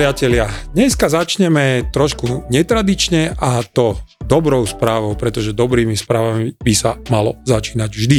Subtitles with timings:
[0.00, 7.36] Priatelia, dneska začneme trošku netradične a to dobrou správou, pretože dobrými správami by sa malo
[7.44, 8.18] začínať vždy.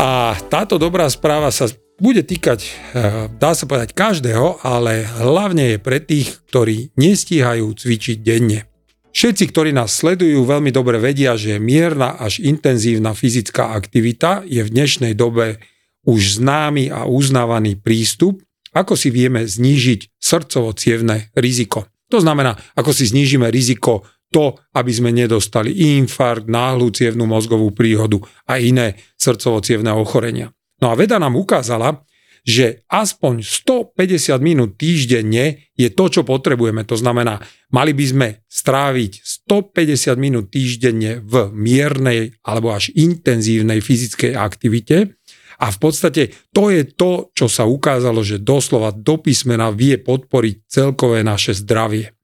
[0.00, 1.68] A táto dobrá správa sa
[2.00, 8.24] bude týkať, eh, dá sa povedať, každého, ale hlavne je pre tých, ktorí nestíhajú cvičiť
[8.24, 8.64] denne.
[9.12, 14.72] Všetci, ktorí nás sledujú, veľmi dobre vedia, že mierna až intenzívna fyzická aktivita je v
[14.72, 15.60] dnešnej dobe
[16.08, 18.40] už známy a uznávaný prístup,
[18.74, 21.88] ako si vieme znížiť srdcovo-cievne riziko.
[22.08, 28.20] To znamená, ako si znížime riziko to, aby sme nedostali infarkt, náhlu cievnú mozgovú príhodu
[28.48, 30.52] a iné srdcovo-cievne ochorenia.
[30.78, 32.04] No a veda nám ukázala,
[32.48, 36.80] že aspoň 150 minút týždenne je to, čo potrebujeme.
[36.88, 44.32] To znamená, mali by sme stráviť 150 minút týždenne v miernej alebo až intenzívnej fyzickej
[44.32, 45.17] aktivite,
[45.58, 46.22] a v podstate
[46.54, 52.14] to je to, čo sa ukázalo, že doslova do písmena vie podporiť celkové naše zdravie.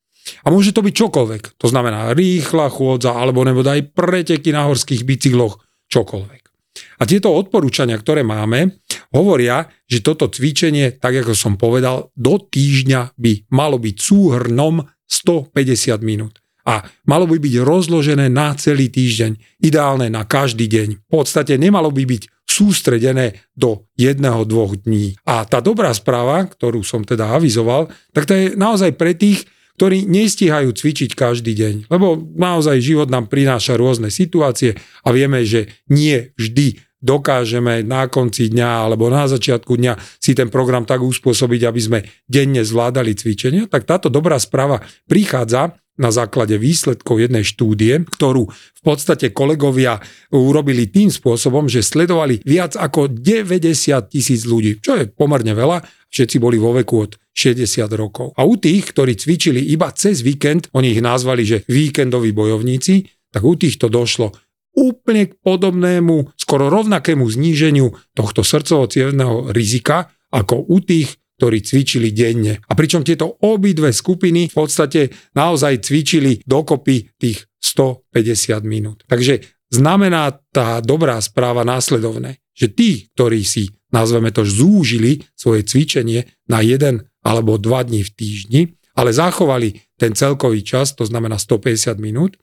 [0.47, 1.43] A môže to byť čokoľvek.
[1.61, 5.61] To znamená rýchla chôdza alebo nebo aj preteky na horských bicykloch,
[5.93, 6.43] čokoľvek.
[6.99, 8.83] A tieto odporúčania, ktoré máme,
[9.15, 16.01] hovoria, že toto cvičenie, tak ako som povedal, do týždňa by malo byť súhrnom 150
[16.03, 20.89] minút a malo by byť rozložené na celý týždeň, ideálne na každý deň.
[21.05, 22.23] V podstate nemalo by byť
[22.55, 25.19] sústredené do jedného, dvoch dní.
[25.27, 30.07] A tá dobrá správa, ktorú som teda avizoval, tak to je naozaj pre tých, ktorí
[30.07, 31.75] nestíhajú cvičiť každý deň.
[31.91, 38.49] Lebo naozaj život nám prináša rôzne situácie a vieme, že nie vždy dokážeme na konci
[38.49, 43.69] dňa alebo na začiatku dňa si ten program tak uspôsobiť, aby sme denne zvládali cvičenia,
[43.69, 50.03] tak táto dobrá správa prichádza na základe výsledkov jednej štúdie, ktorú v podstate kolegovia
[50.35, 56.37] urobili tým spôsobom, že sledovali viac ako 90 tisíc ľudí, čo je pomerne veľa, všetci
[56.43, 58.35] boli vo veku od 60 rokov.
[58.39, 63.43] A u tých, ktorí cvičili iba cez víkend, oni ich nazvali, že víkendoví bojovníci, tak
[63.43, 64.31] u týchto došlo
[64.75, 68.91] úplne k podobnému, skoro rovnakému zníženiu tohto srdcovo
[69.55, 72.63] rizika ako u tých, ktorí cvičili denne.
[72.69, 79.03] A pričom tieto obidve skupiny v podstate naozaj cvičili dokopy tých 150 minút.
[79.09, 79.41] Takže
[79.73, 86.63] znamená tá dobrá správa následovné, že tí, ktorí si, nazveme to, zúžili svoje cvičenie na
[86.63, 88.63] jeden alebo dva dní v týždni,
[88.95, 92.39] ale zachovali ten celkový čas, to znamená 150 minút,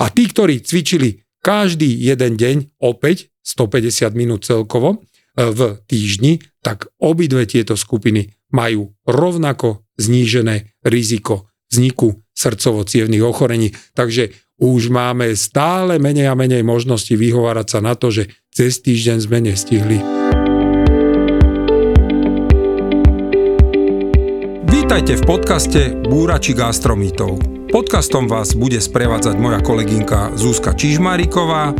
[0.00, 5.02] a tí, ktorí cvičili každý jeden deň opäť 150 minút celkovo,
[5.36, 12.84] v týždni, tak obidve tieto skupiny majú rovnako znížené riziko vzniku srdcovo
[13.24, 13.72] ochorení.
[13.96, 19.18] Takže už máme stále menej a menej možnosti vyhovárať sa na to, že cez týždeň
[19.24, 19.98] sme nestihli.
[24.68, 27.40] Vítajte v podcaste Búrači gastromítov.
[27.72, 31.72] Podcastom vás bude sprevádzať moja kolegynka Zuzka Čižmáriková,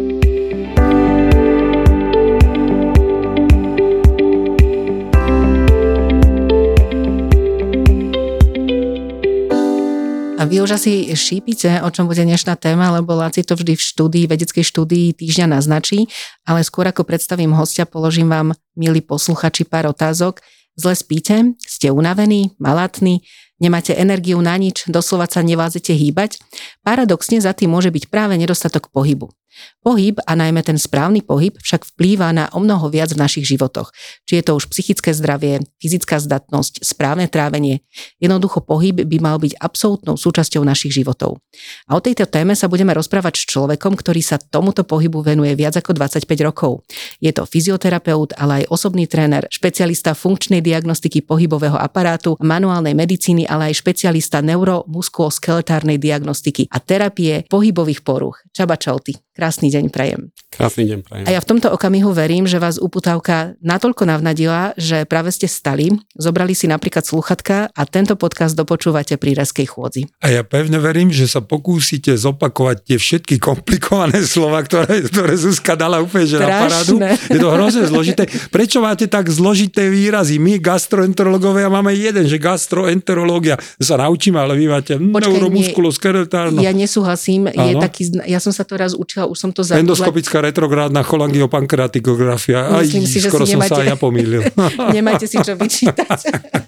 [10.38, 13.82] A vy už asi šípite, o čom bude dnešná téma, lebo Laci to vždy v
[13.82, 16.06] štúdii, vedeckej štúdii týždňa naznačí,
[16.46, 20.38] ale skôr ako predstavím hostia, položím vám, milí posluchači, pár otázok.
[20.78, 21.58] Zle spíte?
[21.58, 22.54] Ste unavení?
[22.62, 23.26] Malatní?
[23.58, 24.86] Nemáte energiu na nič?
[24.86, 26.38] Doslova sa nevládzete hýbať?
[26.86, 29.34] Paradoxne za tým môže byť práve nedostatok pohybu.
[29.78, 33.94] Pohyb a najmä ten správny pohyb však vplýva na o mnoho viac v našich životoch.
[34.28, 37.80] Či je to už psychické zdravie, fyzická zdatnosť, správne trávenie.
[38.20, 41.40] Jednoducho pohyb by mal byť absolútnou súčasťou našich životov.
[41.88, 45.78] A o tejto téme sa budeme rozprávať s človekom, ktorý sa tomuto pohybu venuje viac
[45.78, 46.84] ako 25 rokov.
[47.22, 53.70] Je to fyzioterapeut, ale aj osobný tréner, špecialista funkčnej diagnostiky pohybového aparátu, manuálnej medicíny, ale
[53.72, 58.42] aj špecialista neuromuskuloskeletárnej diagnostiky a terapie pohybových poruch.
[58.52, 59.27] Čaba Čauty.
[59.38, 60.34] Krásny deň prajem.
[60.50, 61.24] Krásny deň prajem.
[61.30, 65.94] A ja v tomto okamihu verím, že vás uputávka natoľko navnadila, že práve ste stali,
[66.18, 70.10] zobrali si napríklad sluchatka a tento podcast dopočúvate pri reskej chôdzi.
[70.26, 75.78] A ja pevne verím, že sa pokúsite zopakovať tie všetky komplikované slova, ktoré, ktoré Zuzka
[75.78, 76.98] dala úplne že na parádu.
[77.30, 78.26] Je to hrozne zložité.
[78.50, 80.42] Prečo máte tak zložité výrazy?
[80.42, 86.58] My gastroenterológovia máme jeden, že gastroenterológia sa naučíme, ale vy máte neuromuskuloskeletálno.
[86.58, 87.46] Ja nesúhlasím.
[87.54, 89.84] Je taký, ja som sa to raz učila už som to zabudla.
[89.84, 92.72] Endoskopická retrográdna cholangiopankreatikografia.
[92.72, 94.42] Aj, Myslím si, že skoro si som nemáte, sa aj ja pomýlil.
[94.96, 96.18] nemáte si čo vyčítať.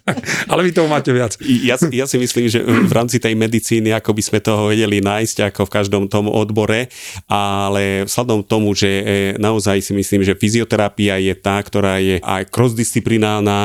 [0.53, 1.39] Ale vy toho máte viac.
[1.41, 5.55] Ja, ja si myslím, že v rámci tej medicíny, ako by sme toho vedeli nájsť,
[5.55, 6.91] ako v každom tom odbore,
[7.31, 9.03] ale vzhľadom tomu, že e,
[9.39, 13.59] naozaj si myslím, že fyzioterapia je tá, ktorá je aj crossdisciplinárna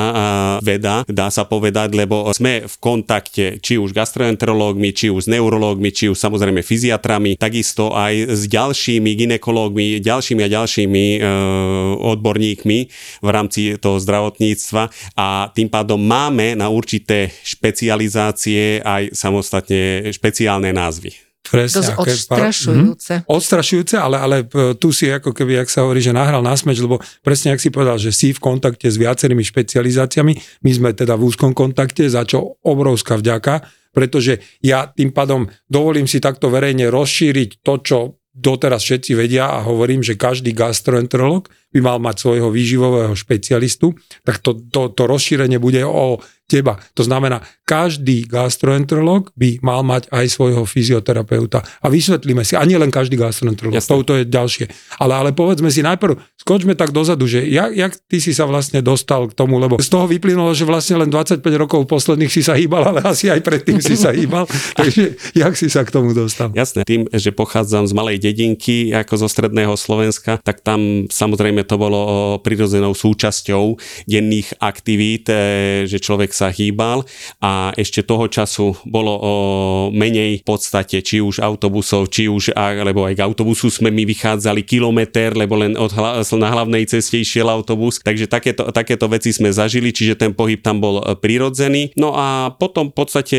[0.61, 5.89] veda, dá sa povedať, lebo sme v kontakte či už gastroenterológmi, či už s neurológmi,
[5.89, 11.19] či už samozrejme fyziatrami, takisto aj s ďalšími ďalšími ginekológmi, ďalšími a ďalšími e,
[12.05, 12.79] odborníkmi
[13.25, 14.83] v rámci toho zdravotníctva
[15.17, 21.17] a tým pádom máme na určité špecializácie aj samostatne špeciálne názvy.
[21.41, 23.13] Presne, Dosť odstrašujúce.
[23.21, 23.23] Hm?
[23.25, 26.77] Odstrašujúce, ale, ale e, tu si ako keby, ak sa hovorí, že nahral na smeč,
[26.77, 31.17] lebo presne ak si povedal, že si v kontakte s viacerými špecializáciami, my sme teda
[31.17, 33.65] v úzkom kontakte, za čo obrovská vďaka,
[33.97, 37.97] pretože ja tým pádom dovolím si takto verejne rozšíriť to, čo
[38.35, 43.91] doteraz všetci vedia a hovorím, že každý gastroenterolog by mal mať svojho výživového špecialistu,
[44.23, 46.77] tak to, to, to rozšírenie bude o teba.
[46.93, 51.65] To znamená, každý gastroenterolog by mal mať aj svojho fyzioterapeuta.
[51.81, 54.65] A vysvetlíme si, a nie len každý gastroenterolog, to, to je ďalšie.
[55.01, 58.85] Ale, ale povedzme si najprv, skočme tak dozadu, že jak, jak ty si sa vlastne
[58.85, 62.53] dostal k tomu, lebo z toho vyplynulo, že vlastne len 25 rokov posledných si sa
[62.53, 64.45] hýbal, ale asi aj predtým si sa hýbal.
[64.79, 66.53] Takže jak si sa k tomu dostal?
[66.53, 71.75] Jasné, tým, že pochádzam z malej dedinky, ako zo stredného Slovenska, tak tam samozrejme to
[71.75, 71.99] bolo
[72.39, 73.75] prirodzenou súčasťou
[74.05, 77.03] denných aktivít, e, že človek sa hýbal
[77.41, 79.33] a ešte toho času bolo o
[79.89, 84.61] menej v podstate, či už autobusov, či už, alebo aj k autobusu sme my vychádzali
[84.61, 89.49] kilometr, lebo len od hla, na hlavnej ceste išiel autobus, takže takéto, takéto veci sme
[89.49, 91.95] zažili, čiže ten pohyb tam bol prirodzený.
[91.97, 93.37] No a potom v podstate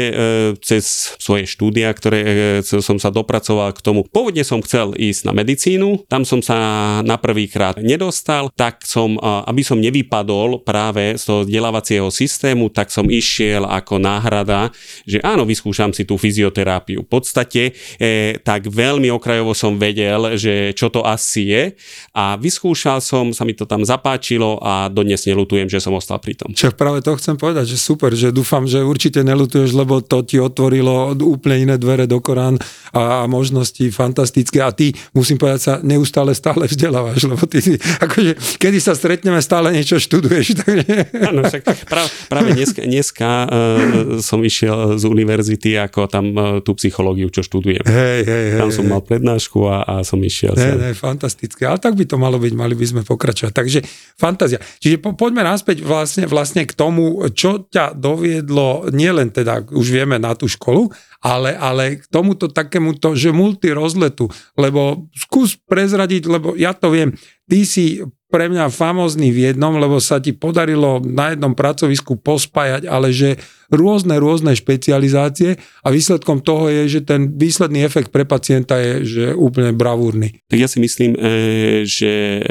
[0.61, 6.09] cez svoje štúdia, ktoré som sa dopracoval k tomu, pôvodne som chcel ísť na medicínu,
[6.09, 6.57] tam som sa
[7.05, 8.16] na prvýkrát nedostal,
[8.55, 14.71] tak som, aby som nevypadol práve z toho vzdelávacieho systému, tak som išiel ako náhrada,
[15.05, 17.05] že áno, vyskúšam si tú fyzioterapiu.
[17.05, 21.65] V podstate e, tak veľmi okrajovo som vedel, že čo to asi je
[22.17, 26.39] a vyskúšal som, sa mi to tam zapáčilo a dodnes nelutujem, že som ostal pri
[26.39, 26.53] tom.
[26.53, 30.39] Čo práve to chcem povedať, že super, že dúfam, že určite nelutuješ, lebo to ti
[30.39, 32.61] otvorilo úplne iné dvere do Korán
[32.93, 37.59] a možnosti fantastické a ty, musím povedať, sa neustále stále vzdelávaš, lebo ty,
[38.07, 38.33] akože,
[38.63, 40.63] kedy sa stretneme, stále niečo študuješ.
[40.63, 40.95] Takže...
[41.27, 43.49] Áno, však práve, práve dnes, dneska, dneska uh,
[44.23, 47.85] som išiel z univerzity ako tam uh, tú psychológiu, čo študujem.
[47.87, 48.61] Hej, hej, hej.
[48.61, 50.55] Tam som mal prednášku a, a som išiel.
[50.55, 51.67] Hej, hej, fantastické.
[51.67, 53.53] Ale tak by to malo byť, mali by sme pokračovať.
[53.55, 53.79] Takže
[54.19, 54.59] fantázia.
[54.83, 60.19] Čiže po, poďme naspäť vlastne, vlastne k tomu, čo ťa doviedlo, nielen teda, už vieme
[60.19, 66.77] na tú školu, ale, ale k tomuto takémuto, že multirozletu, lebo skús prezradiť, lebo ja
[66.77, 67.15] to viem,
[67.47, 72.91] ty si pre mňa famózny v jednom, lebo sa ti podarilo na jednom pracovisku pospájať,
[72.91, 73.39] ale že
[73.71, 79.25] rôzne, rôzne špecializácie a výsledkom toho je, že ten výsledný efekt pre pacienta je že
[79.31, 80.43] úplne bravúrny.
[80.51, 81.19] Tak ja si myslím, e,
[81.87, 82.51] že e,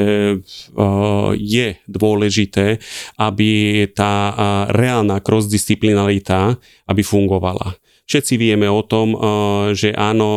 [1.36, 2.80] je dôležité,
[3.20, 4.32] aby tá
[4.72, 6.56] reálna crossdisciplinarita
[6.86, 7.74] aby fungovala.
[8.06, 9.18] Všetci vieme o tom,
[9.74, 10.30] že áno,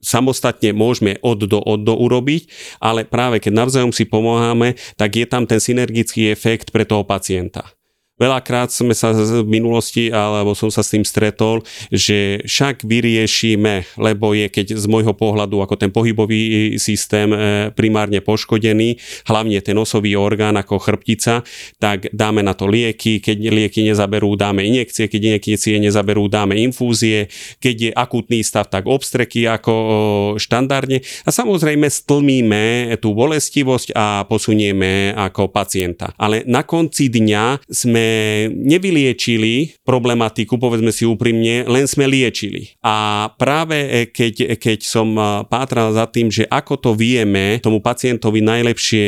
[0.00, 2.48] samostatne môžeme od do od do urobiť,
[2.80, 7.68] ale práve keď navzájom si pomáhame, tak je tam ten synergický efekt pre toho pacienta.
[8.20, 14.36] Veľakrát sme sa v minulosti, alebo som sa s tým stretol, že však vyriešime, lebo
[14.36, 17.38] je keď z môjho pohľadu ako ten pohybový systém e,
[17.72, 21.40] primárne poškodený, hlavne ten nosový orgán ako chrbtica,
[21.80, 27.32] tak dáme na to lieky, keď lieky nezaberú, dáme injekcie, keď injekcie nezaberú, dáme infúzie,
[27.56, 35.16] keď je akutný stav, tak obstreky ako štandardne a samozrejme stlmíme tú bolestivosť a posunieme
[35.16, 36.12] ako pacienta.
[36.20, 38.09] Ale na konci dňa sme
[38.50, 42.76] nevyliečili problematiku, povedzme si úprimne, len sme liečili.
[42.84, 47.80] A práve e, keď, keď som e, pátral za tým, že ako to vieme tomu
[47.80, 49.06] pacientovi najlepšie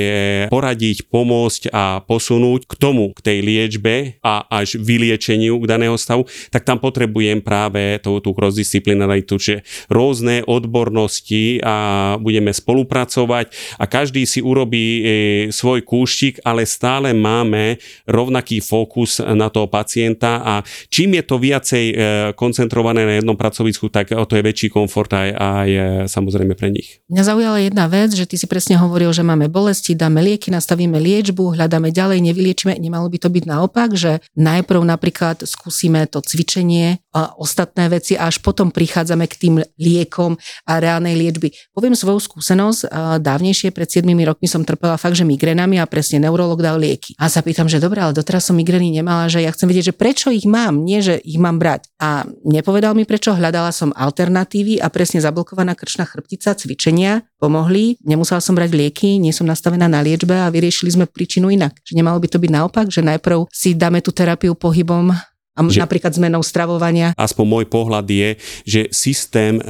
[0.49, 3.95] poradiť, pomôcť a posunúť k tomu, k tej liečbe
[4.25, 9.55] a až vyliečeniu k daného stavu, tak tam potrebujem práve tú, tú cross-disciplinaritu, že
[9.87, 15.03] rôzne odbornosti a budeme spolupracovať a každý si urobí e,
[15.51, 17.79] svoj kúštik, ale stále máme
[18.09, 20.61] rovnaký fokus fokus na toho pacienta a
[20.93, 21.95] čím je to viacej e,
[22.37, 25.81] koncentrované na jednom pracovisku, tak o to je väčší komfort aj, aj e,
[26.13, 27.01] samozrejme pre nich.
[27.09, 31.01] Mňa zaujala jedna vec, že ty si presne hovoril, že máme bolesti, dáme lieky, nastavíme
[31.01, 32.77] liečbu, hľadáme ďalej, nevyliečíme.
[32.77, 38.41] Nemalo by to byť naopak, že najprv napríklad skúsime to cvičenie ostatné veci a až
[38.41, 41.53] potom prichádzame k tým liekom a reálnej liečby.
[41.77, 42.89] Poviem svoju skúsenosť,
[43.21, 47.13] dávnejšie pred 7 rokmi som trpela fakt, že migrénami a presne neurolog dal lieky.
[47.21, 49.99] A sa pýtam, že dobre, ale doteraz som migrény nemala, že ja chcem vedieť, že
[49.99, 51.93] prečo ich mám, nie že ich mám brať.
[52.01, 58.39] A nepovedal mi prečo, hľadala som alternatívy a presne zablokovaná krčná chrbtica, cvičenia pomohli, nemusela
[58.39, 61.75] som brať lieky, nie som nastavená na liečbe a vyriešili sme príčinu inak.
[61.83, 65.11] Že nemalo by to byť naopak, že najprv si dáme tú terapiu pohybom
[65.53, 67.13] a že, napríklad zmenou stravovania?
[67.17, 68.31] Aspoň môj pohľad je,
[68.65, 69.65] že systém e,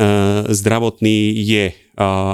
[0.47, 1.75] zdravotný je e,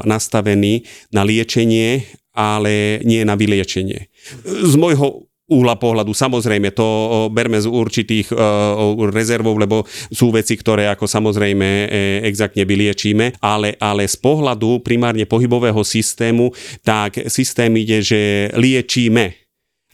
[0.04, 2.04] nastavený na liečenie,
[2.36, 4.12] ale nie na vyliečenie.
[4.44, 6.12] Z môjho uhla pohľadu.
[6.12, 6.86] Samozrejme, to
[7.32, 11.86] berme z určitých uh, rezervov, lebo sú veci, ktoré ako samozrejme e,
[12.28, 16.52] exaktne vyliečíme, ale, ale z pohľadu primárne pohybového systému,
[16.84, 19.47] tak systém ide, že liečíme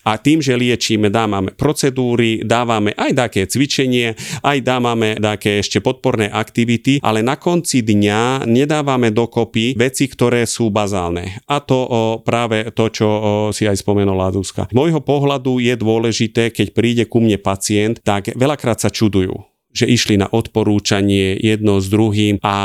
[0.04, 4.12] a tým, že liečíme, dávame procedúry, dávame aj také cvičenie,
[4.44, 10.68] aj dávame také ešte podporné aktivity, ale na konci dňa nedávame dokopy veci, ktoré sú
[10.68, 11.40] bazálne.
[11.48, 11.88] A to o,
[12.20, 13.18] práve to, čo o,
[13.50, 14.68] si aj spomenula Zuzka.
[14.68, 19.90] Z môjho pohľadu je dôležité, keď príde ku mne pacient, tak veľakrát sa čudujú že
[19.90, 22.56] išli na odporúčanie jedno s druhým a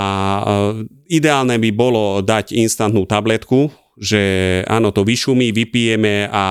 [1.09, 4.21] ideálne by bolo dať instantnú tabletku, že
[4.65, 6.45] áno, to vyšumí, vypijeme a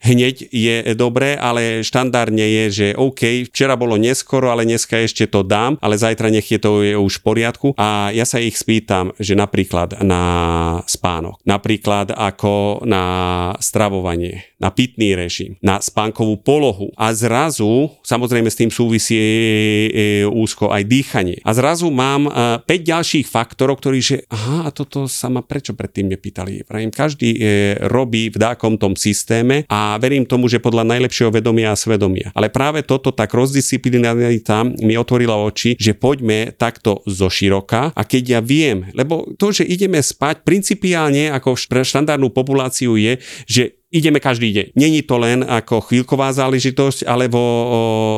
[0.00, 5.42] hneď je dobré, ale štandardne je, že OK, včera bolo neskoro, ale dneska ešte to
[5.42, 7.68] dám, ale zajtra nech je to je už v poriadku.
[7.74, 10.22] A ja sa ich spýtam, že napríklad na
[10.86, 13.04] spánok, napríklad ako na
[13.58, 20.70] stravovanie, na pitný režim, na spánkovú polohu a zrazu, samozrejme s tým súvisí e, úzko
[20.70, 21.42] aj dýchanie.
[21.42, 25.74] A zrazu mám 5 e, ďalších faktorov, ktorí, že aha, a toto sa ma prečo
[25.74, 26.62] predtým nepýtali?
[26.62, 27.38] Vrajím, každý e,
[27.88, 32.30] robí v dákom tom systéme a verím tomu, že podľa najlepšieho vedomia a svedomia.
[32.36, 38.22] Ale práve toto, tak rozdisciplinarita mi otvorila oči, že poďme takto zo široka a keď
[38.38, 43.18] ja viem, lebo to, že ideme spať principiálne ako pre štandardnú populáciu je,
[43.48, 44.66] že ideme každý deň.
[44.74, 47.60] Není to len ako chvíľková záležitosť alebo o,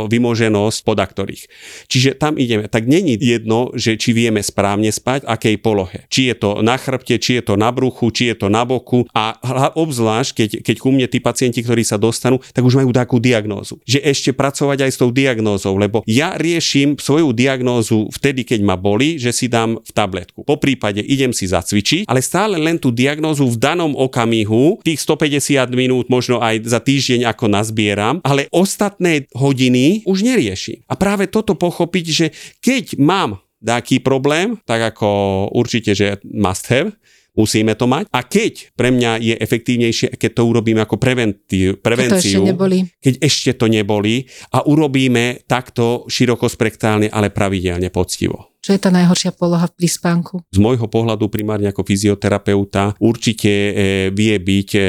[0.06, 1.50] vymoženosť podaktorých.
[1.90, 2.70] Čiže tam ideme.
[2.70, 6.06] Tak není jedno, že či vieme správne spať, akej polohe.
[6.06, 9.10] Či je to na chrbte, či je to na bruchu, či je to na boku
[9.10, 9.34] a
[9.74, 13.82] obzvlášť, keď, keď ku mne tí pacienti, ktorí sa dostanú, tak už majú takú diagnózu.
[13.82, 18.78] Že ešte pracovať aj s tou diagnózou, lebo ja riešim svoju diagnózu vtedy, keď ma
[18.78, 20.46] boli, že si dám v tabletku.
[20.46, 25.63] Po prípade idem si zacvičiť, ale stále len tú diagnózu v danom okamihu, tých 150
[25.72, 30.84] minút, možno aj za týždeň ako nazbieram, ale ostatné hodiny už neriešim.
[30.90, 32.26] A práve toto pochopiť, že
[32.60, 35.08] keď mám taký problém, tak ako
[35.56, 36.92] určite, že must have,
[37.34, 38.06] Musíme to mať.
[38.14, 42.78] A keď pre mňa je efektívnejšie, keď to urobíme ako prevenciu, keď, ešte neboli.
[43.02, 48.53] keď ešte to neboli a urobíme takto širokospektrálne, ale pravidelne, poctivo.
[48.64, 50.40] Čo je tá najhoršia poloha pri spánku?
[50.48, 53.72] Z môjho pohľadu primárne ako fyzioterapeuta určite e,
[54.08, 54.80] vie byť e,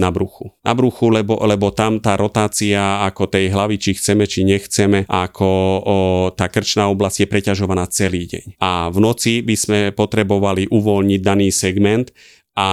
[0.00, 0.48] na bruchu.
[0.64, 5.44] Na bruchu, lebo, lebo tam tá rotácia ako tej hlavy, či chceme, či nechceme, ako
[5.44, 5.96] o,
[6.32, 8.56] tá krčná oblasť je preťažovaná celý deň.
[8.64, 12.08] A v noci by sme potrebovali uvoľniť daný segment,
[12.58, 12.66] a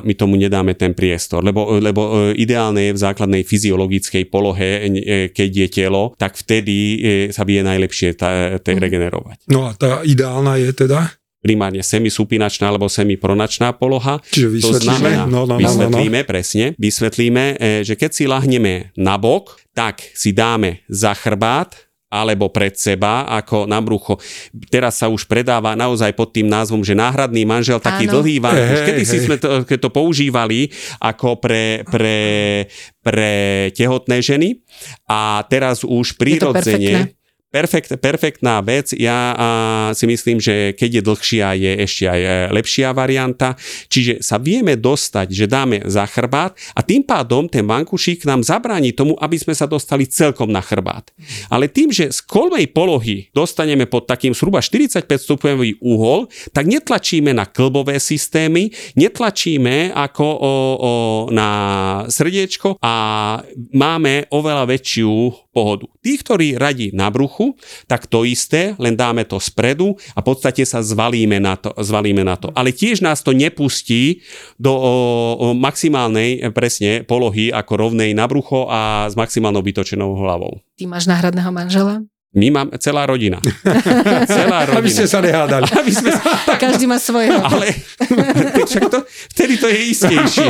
[0.00, 5.28] my tomu nedáme ten priestor, lebo, lebo e, ideálne je v základnej fyziologickej polohe, e,
[5.28, 6.98] keď je telo, tak vtedy e,
[7.28, 8.80] sa vie najlepšie tá, tá mhm.
[8.80, 9.38] regenerovať.
[9.52, 11.20] No a tá ideálna je teda?
[11.40, 14.20] primárne semisupinačná alebo semipronačná poloha.
[14.28, 14.84] Čiže To vysvetlíme.
[14.84, 15.60] znamená, no, no, no, no, no.
[15.64, 21.89] vysvetlíme presne, vysvetlíme, e, že keď si lahneme na bok, tak si dáme za chrbát
[22.10, 24.18] alebo pred seba, ako na brucho.
[24.66, 28.18] Teraz sa už predáva naozaj pod tým názvom, že náhradný manžel, taký Áno.
[28.18, 28.78] dlhý vankuš.
[28.82, 32.18] Hej, Kedy si sme to, keď to používali ako pre, pre,
[33.00, 33.32] pre
[33.78, 34.58] tehotné ženy
[35.06, 37.14] a teraz už Je to perfektné.
[37.14, 37.19] prirodzene
[37.50, 38.94] Perfekt, perfektná vec.
[38.94, 39.46] Ja a,
[39.90, 43.58] si myslím, že keď je dlhšia, je ešte aj e, lepšia varianta.
[43.90, 48.94] Čiže sa vieme dostať, že dáme za chrbát a tým pádom ten vankušík nám zabráni
[48.94, 51.10] tomu, aby sme sa dostali celkom na chrbát.
[51.50, 57.34] Ale tým, že z kolmej polohy dostaneme pod takým zhruba 45 stupňový úhol, tak netlačíme
[57.34, 60.54] na klbové systémy, netlačíme ako o, o,
[61.34, 61.50] na
[62.06, 62.94] srdiečko a
[63.74, 65.90] máme oveľa väčšiu pohodu.
[65.98, 67.39] Tí, ktorí radí na bruchu,
[67.88, 71.72] tak to isté, len dáme to spredu a v podstate sa zvalíme na to.
[71.76, 72.52] Zvalíme na to.
[72.52, 74.22] Ale tiež nás to nepustí
[74.60, 74.94] do o,
[75.40, 80.60] o maximálnej e, presne polohy ako rovnej na brucho a s maximálnou vytočenou hlavou.
[80.76, 82.04] Ty máš náhradného manžela?
[82.30, 83.42] My máme celá rodina.
[84.30, 84.78] celá rodina.
[84.78, 85.66] Aby ste sa nehádali.
[85.66, 86.22] Aby sme sa,
[86.62, 87.42] Každý má svojho.
[87.42, 87.74] ale
[88.70, 89.02] však to,
[89.34, 90.46] vtedy to je istejšie.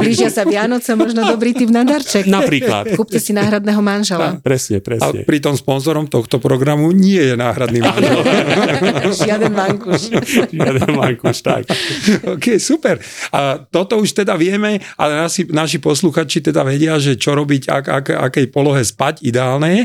[0.00, 2.24] Blížia sa Vianoce, možno dobrý typ na darček.
[2.24, 2.96] Napríklad.
[2.96, 4.40] Kúpte si náhradného manžela.
[4.40, 5.28] Presne, A presne.
[5.28, 8.24] pritom sponzorom tohto programu nie je náhradný manžel.
[9.12, 10.16] Žiaden vankuš.
[10.48, 11.68] Žiaden vankuš, tak.
[12.24, 12.96] OK, super.
[13.36, 17.84] A toto už teda vieme, ale naši, naši posluchači teda vedia, že čo robiť, ak,
[18.00, 19.84] ak, akej polohe spať ideálne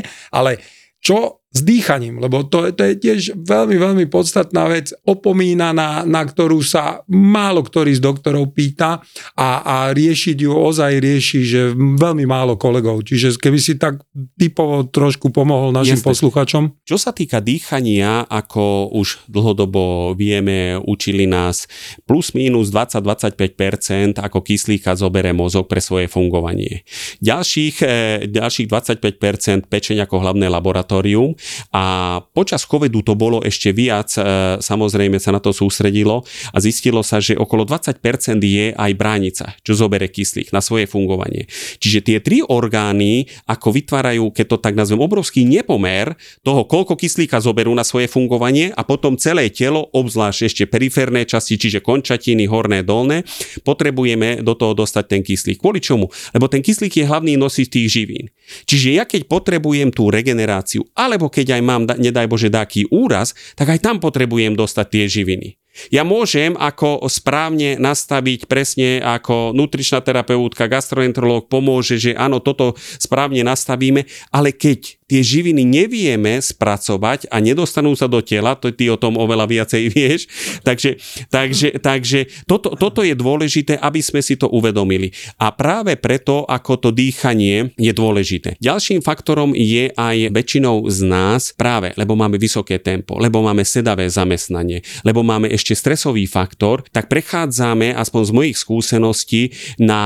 [1.08, 6.20] ale čo s dýchaním, lebo to, to je tiež veľmi, veľmi podstatná vec, opomínaná, na
[6.20, 9.00] ktorú sa málo ktorý z doktorov pýta
[9.32, 13.00] a, a riešiť ju ozaj rieši, že veľmi málo kolegov.
[13.00, 14.04] Čiže keby si tak
[14.36, 16.08] typovo trošku pomohol našim Jasné.
[16.12, 16.62] posluchačom.
[16.84, 21.64] Čo sa týka dýchania, ako už dlhodobo vieme, učili nás
[22.04, 26.84] plus minus 20-25% ako kyslíka zobere mozog pre svoje fungovanie.
[27.24, 31.37] Ďalších, eh, ďalších 25% pečeň ako hlavné laboratórium
[31.72, 37.00] a počas covidu to bolo ešte viac, eh, samozrejme sa na to sústredilo a zistilo
[37.02, 41.46] sa, že okolo 20% je aj bránica, čo zobere kyslík na svoje fungovanie.
[41.78, 47.38] Čiže tie tri orgány ako vytvárajú, keď to tak nazvem, obrovský nepomer toho, koľko kyslíka
[47.38, 52.82] zoberú na svoje fungovanie a potom celé telo, obzvlášť ešte periférne časti, čiže končatiny, horné,
[52.82, 53.24] dolné,
[53.62, 55.60] potrebujeme do toho dostať ten kyslík.
[55.62, 56.10] Kvôli čomu?
[56.34, 58.32] Lebo ten kyslík je hlavný nosič tých živín.
[58.64, 63.32] Čiže ja keď potrebujem tú regeneráciu, alebo keď aj mám, da- nedaj Bože, taký úraz,
[63.54, 65.48] tak aj tam potrebujem dostať tie živiny.
[65.94, 73.46] Ja môžem ako správne nastaviť presne ako nutričná terapeutka, gastroenterológ pomôže, že áno, toto správne
[73.46, 74.02] nastavíme,
[74.34, 79.16] ale keď tie živiny nevieme spracovať a nedostanú sa do tela, to ty o tom
[79.16, 80.20] oveľa viacej vieš,
[80.62, 81.00] takže,
[81.32, 85.10] takže, takže toto, toto je dôležité, aby sme si to uvedomili.
[85.40, 88.60] A práve preto, ako to dýchanie je dôležité.
[88.60, 94.12] Ďalším faktorom je aj väčšinou z nás práve, lebo máme vysoké tempo, lebo máme sedavé
[94.12, 99.42] zamestnanie, lebo máme ešte stresový faktor, tak prechádzame, aspoň z mojich skúseností,
[99.80, 100.02] na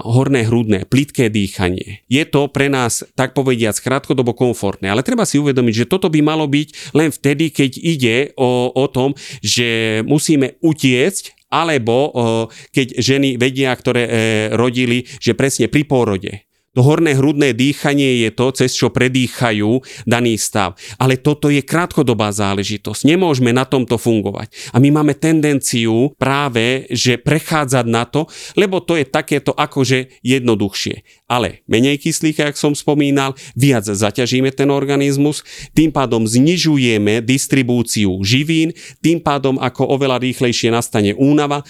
[0.00, 2.06] horné hrudné, plitké dýchanie.
[2.08, 6.22] Je to pre nás, tak povediac, krátkodobo komfortné, ale treba si uvedomiť, že toto by
[6.22, 12.10] malo byť len vtedy, keď ide o, o tom, že musíme utiecť alebo o,
[12.74, 14.10] keď ženy vedia, ktoré e,
[14.54, 16.46] rodili, že presne pri pôrode.
[16.76, 20.76] To horné hrudné dýchanie je to, cez čo predýchajú daný stav.
[21.00, 23.08] Ale toto je krátkodobá záležitosť.
[23.08, 24.52] Nemôžeme na tomto fungovať.
[24.70, 28.28] A my máme tendenciu práve, že prechádzať na to,
[28.60, 31.24] lebo to je takéto akože jednoduchšie.
[31.32, 38.76] Ale menej kyslíka, jak som spomínal, viac zaťažíme ten organizmus, tým pádom znižujeme distribúciu živín,
[39.00, 41.64] tým pádom ako oveľa rýchlejšie nastane únava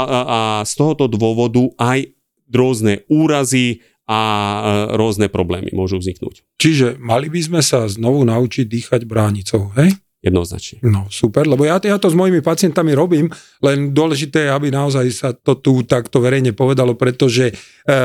[0.00, 2.08] a z tohoto dôvodu aj
[2.50, 4.20] rôzne úrazy a
[4.98, 6.42] rôzne problémy môžu vzniknúť.
[6.58, 9.94] Čiže mali by sme sa znovu naučiť dýchať bránicou, hej?
[10.20, 10.84] Jednoznačne.
[10.84, 13.32] No super, lebo ja, ja to s mojimi pacientami robím,
[13.64, 17.54] len dôležité je, aby naozaj sa to tu takto verejne povedalo, pretože e,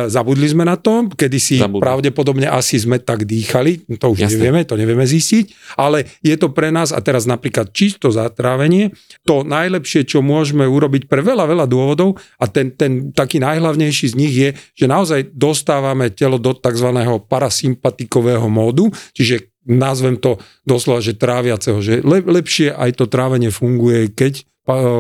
[0.07, 1.83] zabudli sme na to, kedy si Zabudli.
[1.83, 4.31] pravdepodobne asi sme tak dýchali, to už Jasné.
[4.31, 8.95] nevieme, to nevieme zistiť, ale je to pre nás, a teraz napríklad čisto zatrávenie,
[9.27, 14.15] to najlepšie, čo môžeme urobiť pre veľa, veľa dôvodov a ten, ten taký najhlavnejší z
[14.15, 16.95] nich je, že naozaj dostávame telo do tzv.
[17.27, 24.09] parasympatikového módu, čiže nazvem to doslova, že tráviaceho, že le, lepšie aj to trávenie funguje,
[24.13, 24.45] keď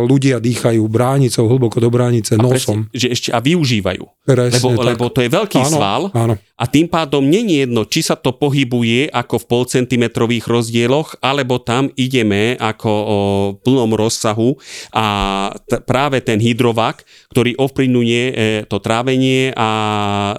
[0.05, 2.85] ľudia dýchajú bránicou, hlboko do bránice, A nosom.
[2.85, 4.05] presne, že ešte a využívajú.
[4.25, 4.85] Presne Lebo, tak.
[4.93, 8.31] lebo to je veľký áno, sval Áno, a tým pádom není jedno, či sa to
[8.31, 13.19] pohybuje ako v polcentimetrových rozdieloch, alebo tam ideme ako o
[13.59, 14.55] plnom rozsahu
[14.95, 15.05] a
[15.67, 18.33] t- práve ten hydrovak, ktorý ovplyvňuje e,
[18.71, 19.69] to trávenie a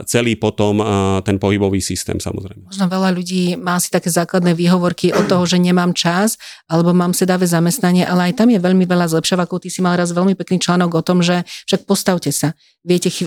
[0.08, 0.84] celý potom e,
[1.26, 2.64] ten pohybový systém samozrejme.
[2.64, 7.12] Možno veľa ľudí má si také základné výhovorky od toho, že nemám čas alebo mám
[7.12, 9.64] sedavé zamestnanie, ale aj tam je veľmi veľa zlepšovakov.
[9.64, 12.52] Ty si mal raz veľmi pekný článok o tom, že však postavte sa.
[12.86, 13.26] Viete, e,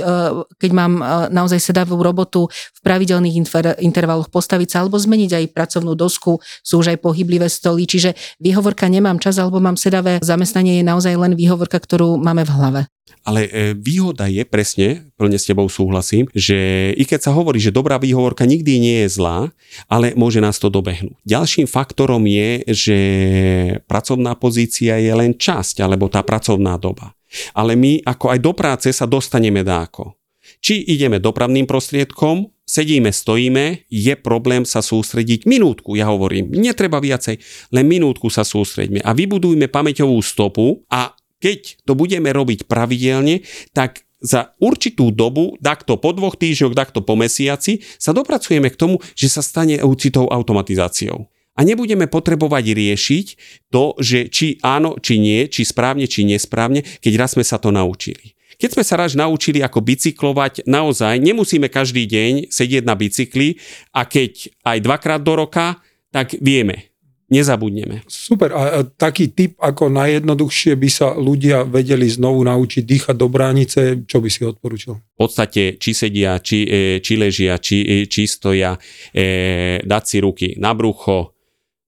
[0.55, 5.45] keď mám e, naozaj sedavú robotu v pravidelných inter- intervaloch postaviť sa alebo zmeniť aj
[5.51, 10.79] pracovnú dosku, sú už aj pohyblivé stoly, čiže výhovorka nemám čas alebo mám sedavé zamestnanie
[10.79, 12.81] je naozaj len výhovorka, ktorú máme v hlave.
[13.27, 17.75] Ale e, výhoda je presne, plne s tebou súhlasím, že i keď sa hovorí, že
[17.75, 19.51] dobrá výhovorka nikdy nie je zlá,
[19.91, 21.19] ale môže nás to dobehnúť.
[21.27, 22.99] Ďalším faktorom je, že
[23.85, 27.13] pracovná pozícia je len časť, alebo tá pracovná doba.
[27.53, 30.17] Ale my ako aj do práce sa dostaneme dáko.
[30.59, 37.37] Či ideme dopravným prostriedkom, sedíme, stojíme, je problém sa sústrediť minútku, ja hovorím, netreba viacej,
[37.73, 44.05] len minútku sa sústreďme a vybudujme pamäťovú stopu a keď to budeme robiť pravidelne, tak
[44.19, 49.31] za určitú dobu, takto po dvoch týždňoch, takto po mesiaci, sa dopracujeme k tomu, že
[49.31, 51.31] sa stane určitou automatizáciou.
[51.59, 53.25] A nebudeme potrebovať riešiť
[53.67, 57.71] to, že či áno, či nie, či správne, či nesprávne, keď raz sme sa to
[57.71, 58.35] naučili.
[58.59, 63.55] Keď sme sa raz naučili ako bicyklovať, naozaj nemusíme každý deň sedieť na bicykli
[63.95, 65.79] a keď aj dvakrát do roka,
[66.11, 66.88] tak vieme,
[67.29, 68.03] nezabudneme.
[68.09, 68.53] Super.
[68.53, 74.03] A, a taký typ, ako najjednoduchšie by sa ľudia vedeli znovu naučiť dýchať do bránice,
[74.05, 74.93] čo by si odporučil?
[75.19, 78.79] v podstate či sedia, či, e, či ležia, či, e, či stoja,
[79.11, 81.35] e, dať si ruky na brucho,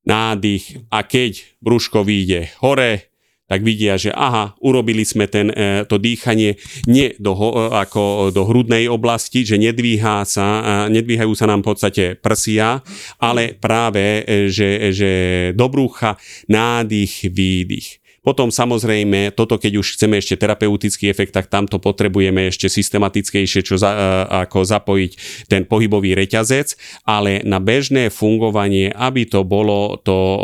[0.03, 3.10] nádych a keď brúško vyjde hore,
[3.51, 6.55] tak vidia, že aha, urobili sme ten, e, to dýchanie
[6.87, 11.75] nie do, e, ako do hrudnej oblasti, že nedvíhá sa, e, nedvíhajú sa nám v
[11.75, 12.79] podstate prsia,
[13.19, 15.11] ale práve, že, že
[15.51, 16.15] do brucha
[16.47, 17.99] nádych, výdych.
[18.21, 23.81] Potom samozrejme, toto keď už chceme ešte terapeutický efekt, tak tamto potrebujeme ešte systematickejšie, čo
[23.81, 23.97] za, e,
[24.45, 25.11] ako zapojiť
[25.49, 26.77] ten pohybový reťazec,
[27.09, 30.37] ale na bežné fungovanie, aby to bolo to o,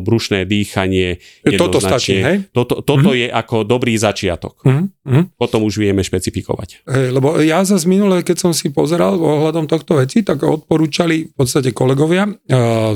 [0.00, 1.20] brušné dýchanie.
[1.60, 2.48] Toto stačí, hej?
[2.48, 4.64] Toto, toto je ako dobrý začiatok.
[4.64, 5.36] Mhm.
[5.36, 6.84] Potom už vieme špecifikovať.
[6.88, 11.34] Hej, lebo ja zase minule, keď som si pozeral ohľadom tohto veci, tak odporúčali v
[11.36, 12.28] podstate kolegovia,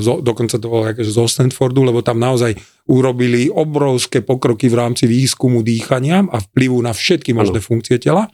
[0.01, 2.53] zo, dokonca to bolo akože zo Stanfordu, lebo tam naozaj
[2.87, 8.27] urobili obrovské pokroky v rámci výskumu dýchania a vplyvu na všetky možné funkcie tela.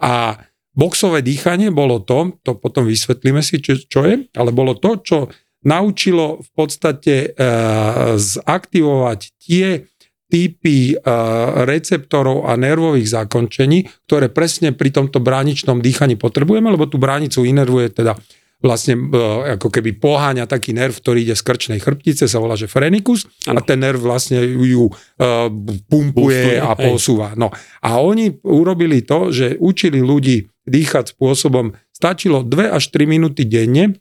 [0.00, 0.36] A
[0.76, 5.18] boxové dýchanie bolo to, to potom vysvetlíme si, čo, čo je, ale bolo to, čo
[5.64, 9.88] naučilo v podstate uh, zaktivovať tie
[10.28, 17.00] typy uh, receptorov a nervových zakončení, ktoré presne pri tomto bráničnom dýchaní potrebujeme, lebo tú
[17.00, 18.12] bránicu inervuje teda
[18.64, 22.64] vlastne uh, ako keby poháňa taký nerv, ktorý ide z krčnej chrbtice, sa volá, že
[22.64, 23.60] frenicus a Áno.
[23.60, 25.52] ten nerv vlastne ju uh,
[25.86, 27.28] pumpuje Boostuje, a posúva.
[27.36, 27.52] No
[27.84, 34.00] a oni urobili to, že učili ľudí dýchať spôsobom, stačilo 2 až 3 minúty denne.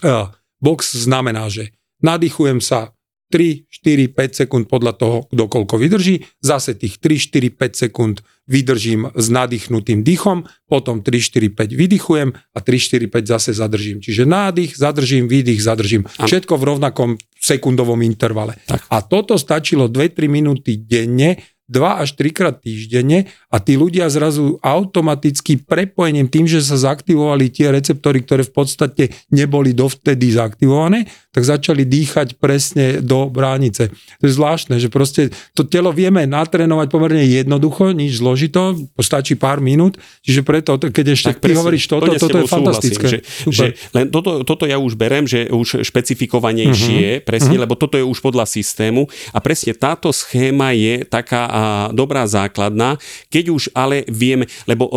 [0.00, 0.30] Uh,
[0.62, 2.95] box znamená, že nadýchujem sa
[3.28, 6.26] 3, 4, 5 sekúnd podľa toho, kto koľko vydrží.
[6.38, 12.30] Zase tých 3, 4, 5 sekúnd vydržím s nadýchnutým dýchom, potom 3, 4, 5 vydychujem
[12.34, 13.98] a 3, 4, 5 zase zadržím.
[13.98, 16.06] Čiže nádych, zadržím, výdych, zadržím.
[16.06, 17.10] Všetko v rovnakom
[17.42, 18.58] sekundovom intervale.
[18.70, 18.86] Tak.
[18.90, 24.60] A toto stačilo 2-3 minúty denne, 2 až 3 krát týždenne a tí ľudia zrazu
[24.60, 31.48] automaticky prepojením tým, že sa zaaktivovali tie receptory, ktoré v podstate neboli dovtedy zaaktivované, tak
[31.48, 33.88] začali dýchať presne do bránice.
[34.20, 39.64] To je zvláštne, že proste to telo vieme natrénovať pomerne jednoducho, nič zložito, stačí pár
[39.64, 43.06] minút, čiže preto, keď ešte ty presne, hovoríš toto, s toto je súhlasím, fantastické.
[43.08, 43.66] Že, že
[43.96, 48.44] len toto, toto ja už berem, že už špecifikovanejšie, presne, lebo toto je už podľa
[48.44, 49.08] systému.
[49.32, 51.60] A presne táto schéma je taká a,
[51.92, 53.00] dobrá základná,
[53.32, 54.88] keď už ale vieme, lebo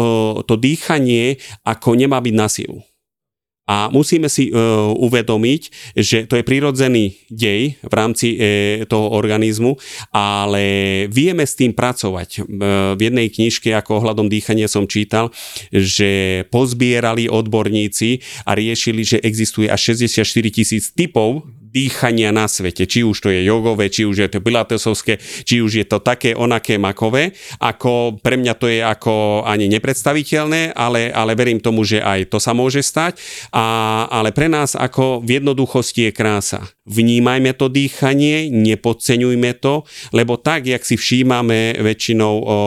[0.46, 2.80] to dýchanie ako nemá byť na silu.
[3.70, 4.52] A musíme si e,
[4.98, 5.62] uvedomiť,
[5.94, 8.38] že to je prirodzený dej v rámci e,
[8.90, 9.78] toho organizmu,
[10.10, 12.30] ale vieme s tým pracovať.
[12.34, 12.50] E,
[12.98, 15.30] v jednej knižke ako ohľadom dýchania som čítal,
[15.70, 22.90] že pozbierali odborníci a riešili, že existuje až 64 tisíc typov dýchania na svete.
[22.90, 26.34] Či už to je jogové, či už je to pilatesovské, či už je to také,
[26.34, 27.38] onaké, makové.
[27.62, 32.42] Ako pre mňa to je ako ani nepredstaviteľné, ale, ale verím tomu, že aj to
[32.42, 33.22] sa môže stať.
[33.54, 36.62] A, ale pre nás ako v jednoduchosti je krása.
[36.90, 42.58] Vnímajme to dýchanie, nepodceňujme to, lebo tak, jak si všímame väčšinou, o,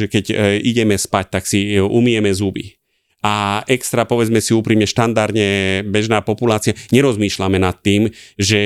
[0.00, 0.34] že keď e,
[0.64, 2.77] ideme spať, tak si e, umieme zuby
[3.18, 8.06] a extra, povedzme si úprimne, štandardne bežná populácia, nerozmýšľame nad tým,
[8.38, 8.60] že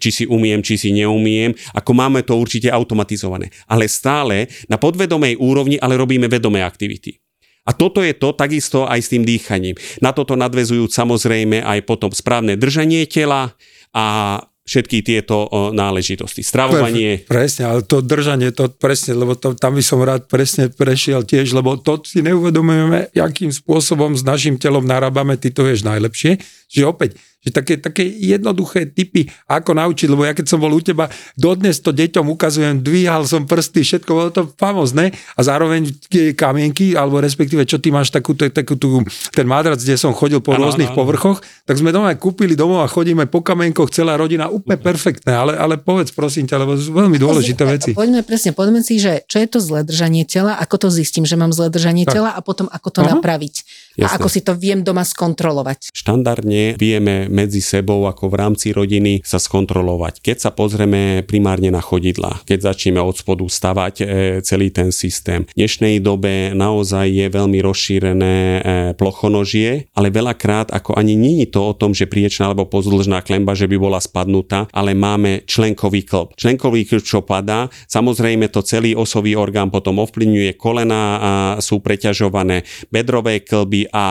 [0.00, 3.52] či si umiem, či si neumiem, ako máme to určite automatizované.
[3.68, 7.20] Ale stále na podvedomej úrovni, ale robíme vedomé aktivity.
[7.68, 9.76] A toto je to takisto aj s tým dýchaním.
[10.00, 13.52] Na toto nadvezujúc samozrejme aj potom správne držanie tela
[13.92, 16.44] a všetky tieto náležitosti.
[16.44, 17.24] Stravovanie.
[17.24, 21.56] Presne, ale to držanie, to presne, lebo to, tam by som rád presne prešiel tiež,
[21.56, 26.36] lebo to si neuvedomujeme, akým spôsobom s našim telom narábame, ty to vieš najlepšie,
[26.68, 27.16] že opäť
[27.48, 31.80] že také, také jednoduché typy, ako naučiť, lebo ja keď som bol u teba, dodnes
[31.80, 35.88] to deťom ukazujem, dvíhal som prsty, všetko bolo to famozne a zároveň
[36.36, 39.00] kamienky, alebo respektíve, čo ty máš takú, takú tú,
[39.32, 42.84] ten madrac, kde som chodil po ano, rôznych ano, povrchoch, tak sme doma kúpili domov
[42.84, 46.92] a chodíme po kamienkoch, celá rodina, úplne perfektné, ale, ale povedz prosím ťa, lebo sú
[46.92, 47.90] veľmi dôležité veci.
[47.96, 51.38] Poďme presne, poďme si, že čo je to zlé držanie tela, ako to zistím, že
[51.38, 52.20] mám zlé držanie tak.
[52.20, 53.16] tela a potom ako to Aha.
[53.16, 53.54] napraviť.
[53.98, 54.14] Jasne.
[54.14, 55.90] A ako si to viem doma skontrolovať.
[55.90, 60.22] Štandardne vieme medzi sebou ako v rámci rodiny sa skontrolovať.
[60.22, 64.04] Keď sa pozrieme primárne na chodidla, keď začneme od spodu stavať e,
[64.46, 65.42] celý ten systém.
[65.50, 68.60] V dnešnej dobe naozaj je veľmi rozšírené e,
[68.94, 73.66] plochonožie, ale veľakrát ako ani je to o tom, že priečná alebo pozdĺžná klemba, že
[73.66, 76.38] by bola spadnutá, ale máme členkový klb.
[76.38, 82.62] Členkový klb, čo padá, samozrejme to celý osový orgán potom ovplyvňuje kolena a sú preťažované
[82.94, 84.04] bedrové klby a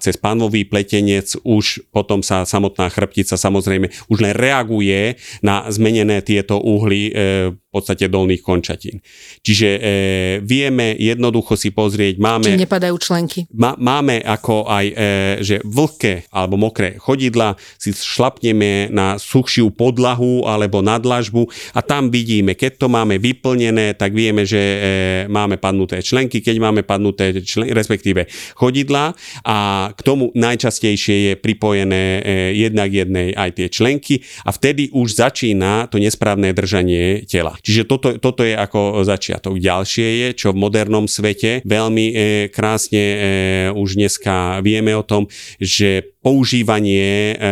[0.00, 6.60] cez pánový pletenec už potom sa samotná chrbtica samozrejme už len reaguje na zmenené tieto
[6.60, 7.12] uhly e,
[7.52, 9.00] v podstate dolných končatín.
[9.40, 9.80] Čiže e,
[10.44, 12.44] vieme jednoducho si pozrieť, máme...
[12.44, 13.48] Či nepadajú členky.
[13.56, 14.94] Ma, máme ako aj, e,
[15.40, 22.52] že vlhké alebo mokré chodidla si šlapneme na suchšiu podlahu alebo nadlažbu a tam vidíme,
[22.52, 24.60] keď to máme vyplnené, tak vieme, že
[25.32, 29.11] máme padnuté členky, keď máme padnuté člen, respektíve chodidla
[29.44, 32.20] a k tomu najčastejšie je pripojené e,
[32.56, 37.56] jednak jednej aj tie členky a vtedy už začína to nesprávne držanie tela.
[37.60, 39.58] Čiže toto, toto je ako začiatok.
[39.58, 42.14] Ďalšie je, čo v modernom svete veľmi e,
[42.52, 43.18] krásne e,
[43.72, 45.26] už dneska vieme o tom,
[45.58, 47.46] že používanie e,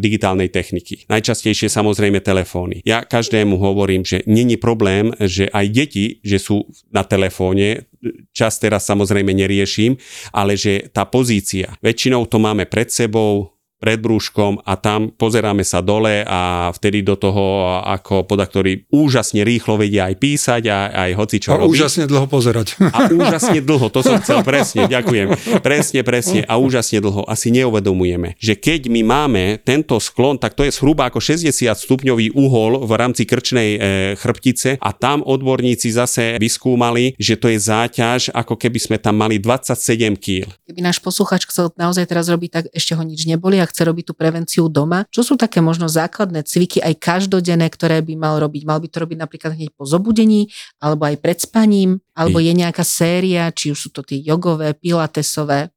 [0.00, 1.04] digitálnej techniky.
[1.06, 2.80] Najčastejšie samozrejme telefóny.
[2.88, 7.86] Ja každému hovorím, že není problém, že aj deti, že sú na telefóne,
[8.32, 10.00] čas teraz samozrejme neriešim,
[10.32, 15.84] ale že tá pozícia, väčšinou to máme pred sebou, pred brúškom a tam pozeráme sa
[15.84, 17.44] dole a vtedy do toho
[17.84, 21.76] ako podaktori úžasne rýchlo vedia aj písať a aj hoci čo A robí.
[21.76, 22.78] úžasne dlho pozerať.
[22.96, 25.60] A úžasne dlho, to som chcel, presne, ďakujem.
[25.60, 27.28] Presne, presne a úžasne dlho.
[27.28, 32.32] Asi neuvedomujeme, že keď my máme tento sklon, tak to je zhruba ako 60 stupňový
[32.32, 33.78] uhol v rámci krčnej e,
[34.16, 39.36] chrbtice a tam odborníci zase vyskúmali, že to je záťaž, ako keby sme tam mali
[39.36, 40.48] 27 kg.
[40.64, 44.14] Keby náš posluchač chcel naozaj teraz robiť, tak ešte ho nič neboli chce robiť tú
[44.14, 45.04] prevenciu doma.
[45.10, 48.62] Čo sú také možno základné cviky aj každodenné, ktoré by mal robiť?
[48.64, 50.48] Mal by to robiť napríklad hneď po zobudení,
[50.78, 55.74] alebo aj pred spaním, alebo je nejaká séria, či už sú to tie jogové, pilatesové,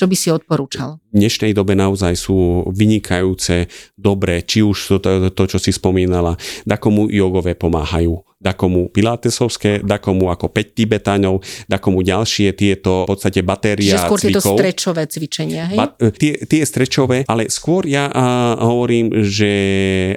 [0.00, 0.96] čo by si odporúčal?
[1.12, 3.68] V dnešnej dobe naozaj sú vynikajúce,
[4.00, 6.40] dobré, či už to, to, to čo si spomínala,
[6.80, 14.00] komu jogové pomáhajú dakomu pilatesovské, dakomu ako 5 tibetánov, dakomu ďalšie tieto v podstate batéria
[14.00, 14.32] Čiže skôr cvikov.
[14.32, 15.76] tieto strečové cvičenia, hej?
[15.76, 19.52] Ba- e, tie, tie strečové, ale skôr ja a, hovorím, že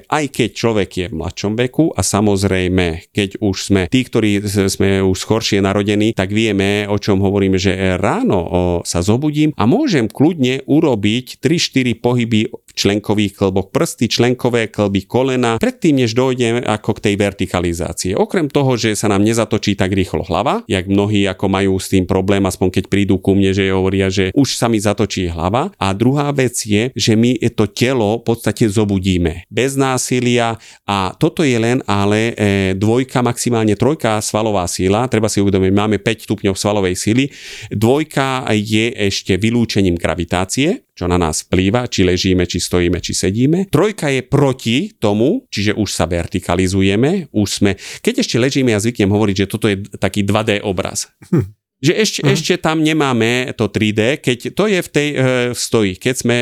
[0.08, 4.40] aj keď človek je v mladšom veku a samozrejme, keď už sme tí, ktorí
[4.72, 8.48] sme už skoršie narodení, tak vieme, o čom hovoríme, že ráno o,
[8.88, 15.62] sa zobudím a môžem kľudne urobiť 3-4 pohyby v členkových klboch prsty, členkové klby kolena,
[15.62, 18.13] predtým, než dojdem ako k tej vertikalizácii.
[18.16, 22.08] Okrem toho, že sa nám nezatočí tak rýchlo hlava, jak mnohí ako majú s tým
[22.08, 25.74] problém, aspoň keď prídu ku mne, že hovoria, že už sa mi zatočí hlava.
[25.78, 29.46] A druhá vec je, že my to telo v podstate zobudíme.
[29.50, 35.06] Bez násilia a toto je len ale e, dvojka, maximálne trojka svalová síla.
[35.10, 37.30] Treba si uvedomiť, máme 5 stupňov svalovej síly.
[37.70, 43.68] Dvojka je ešte vylúčením gravitácie, čo na nás vplýva, či ležíme, či stojíme, či sedíme.
[43.74, 47.72] Trojka je proti tomu, čiže už sa vertikalizujeme, už sme,
[48.06, 51.10] keď ešte ležíme, ja zvyknem hovoriť, že toto je taký 2D obraz.
[51.34, 52.32] Hm Že ešte, Mhm.
[52.32, 55.16] ešte tam nemáme to 3D, keď to je v tej e,
[55.52, 56.38] v stoji, keď sme,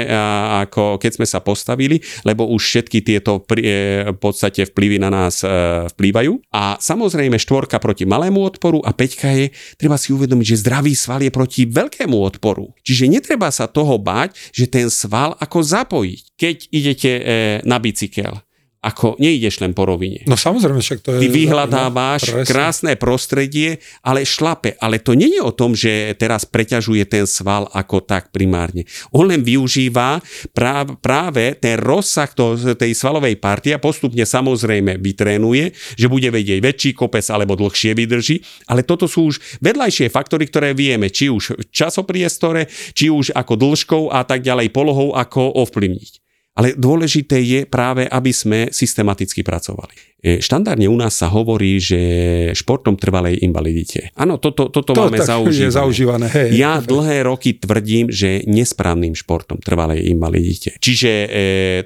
[0.62, 3.69] ako, keď sme sa postavili, lebo už všetky tieto pri, e,
[4.13, 5.49] v podstate vplyvy na nás e,
[5.97, 6.54] vplývajú.
[6.54, 9.49] A samozrejme štvorka proti malému odporu a peťka je,
[9.82, 12.69] treba si uvedomiť, že zdravý sval je proti veľkému odporu.
[12.86, 16.21] Čiže netreba sa toho báť, že ten sval ako zapojiť.
[16.38, 17.12] Keď idete
[17.65, 18.45] na bicykel,
[18.82, 20.26] ako neideš len po rovine.
[20.26, 21.20] No samozrejme, však to je...
[21.22, 22.50] Ty vyhľadávaš no, presne.
[22.50, 24.74] krásne prostredie, ale šlape.
[24.82, 28.89] Ale to nie je o tom, že teraz preťažuje ten sval ako tak primárne.
[29.13, 30.17] On len využíva
[30.58, 36.58] práv, práve ten rozsah to, tej svalovej partie a postupne samozrejme vytrénuje, že bude vedieť
[36.65, 38.41] väčší kopec alebo dlhšie vydrží.
[38.65, 42.65] Ale toto sú už vedľajšie faktory, ktoré vieme, či už v časopriestore,
[42.98, 46.21] či už ako dĺžkou a tak ďalej polohou, ako ovplyvniť.
[46.52, 50.12] Ale dôležité je práve, aby sme systematicky pracovali.
[50.20, 52.00] E, Štandardne u nás sa hovorí, že
[52.54, 54.12] športom trvalej invalidite.
[54.20, 55.72] Áno, toto, toto To máme zaužívané.
[55.74, 56.26] zaužívané.
[56.28, 60.76] Hej, Ja dlhé roky tvrdím, že nesprávnym športom trvalej invalidite.
[60.78, 61.28] Čiže e,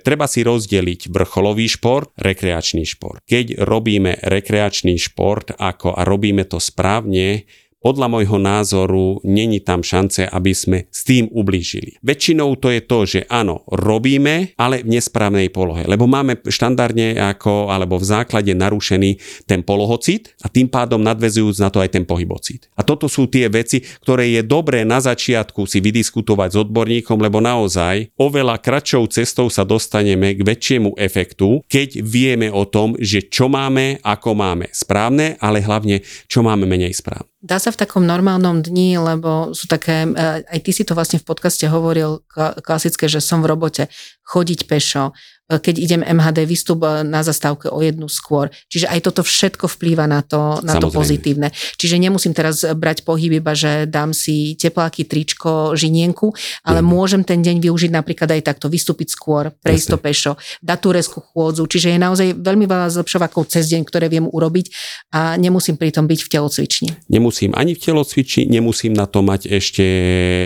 [0.01, 3.21] treba si rozdeliť vrcholový šport, rekreačný šport.
[3.23, 7.45] Keď robíme rekreačný šport ako, a robíme to správne,
[7.85, 12.01] podľa môjho názoru není tam šance, aby sme s tým ublížili.
[12.01, 17.69] Väčšinou to je to, že áno, robíme, ale v nesprávnej polohe, lebo máme štandardne ako,
[17.69, 22.73] alebo v základe narušený ten polohocit a tým pádom nadvezujúc na to aj ten pohybocit.
[22.73, 27.37] A toto sú tie veci, ktoré je dobré na začiatku si vydiskutovať s odborníkom, lebo
[27.37, 33.45] naozaj oveľa kratšou cestou sa dostaneme k väčšiemu efektu, keď vieme o tom, že čo
[33.45, 37.34] máme, ako máme správne, ale hlavne čo máme menej správne.
[37.45, 41.21] Dá sa v takom normálnom dni, lebo sú také, eh, aj ty si to vlastne
[41.21, 43.85] v podcaste hovoril kla- klasické, že som v robote,
[44.25, 45.13] chodiť pešo,
[45.47, 48.49] keď idem MHD, vystup eh, na zastávke o jednu skôr.
[48.67, 50.97] Čiže aj toto všetko vplýva na to, na to Samozrejme.
[50.97, 51.47] pozitívne.
[51.75, 56.87] Čiže nemusím teraz brať pohyb iba, že dám si tepláky, tričko, žinienku, ale Mhm.
[56.87, 60.31] môžem ten deň využiť napríklad aj takto, vystúpiť skôr, prejsť to pešo,
[60.61, 61.65] dať tú rezku chôdzu.
[61.65, 64.69] Čiže je naozaj veľmi veľa zlepšovákov cez deň, ktoré viem urobiť
[65.13, 66.89] a nemusím pritom byť v telocvični.
[67.07, 69.85] Nemusím ani v telocviči, nemusím na to mať ešte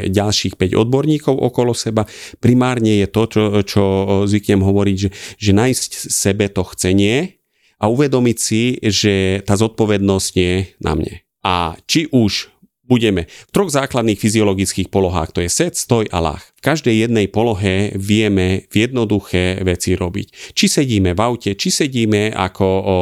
[0.07, 2.03] ďalších 5 odborníkov okolo seba.
[2.39, 3.83] Primárne je to, čo, čo
[4.25, 7.37] zvyknem hovoriť, že, že nájsť sebe to chcenie
[7.79, 11.23] a uvedomiť si, že tá zodpovednosť je na mne.
[11.43, 12.51] A či už
[12.89, 16.41] budeme v troch základných fyziologických polohách, to je set, stoj a lach.
[16.57, 20.57] V každej jednej polohe vieme v jednoduché veci robiť.
[20.57, 22.95] Či sedíme v aute, či sedíme ako o,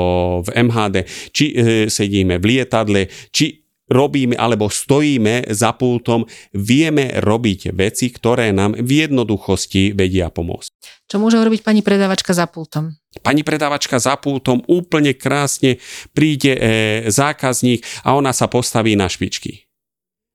[0.44, 0.96] v MHD,
[1.32, 1.56] či e,
[1.88, 9.08] sedíme v lietadle, či robíme alebo stojíme za pultom, vieme robiť veci, ktoré nám v
[9.08, 10.72] jednoduchosti vedia pomôcť.
[11.08, 12.92] Čo môže robiť pani predávačka za pultom?
[13.24, 15.80] Pani predávačka za pultom úplne krásne
[16.12, 16.62] príde e,
[17.08, 19.68] zákazník a ona sa postaví na špičky.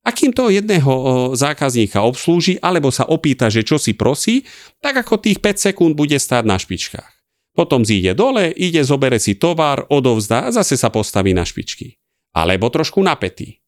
[0.03, 0.93] A kým toho jedného
[1.38, 4.43] zákazníka obslúži alebo sa opýta, že čo si prosí,
[4.83, 7.23] tak ako tých 5 sekúnd bude stáť na špičkách.
[7.55, 12.02] Potom zíde dole, ide, zobere si tovar, odovzdá a zase sa postaví na špičky.
[12.33, 13.61] Alebo trošku napätý.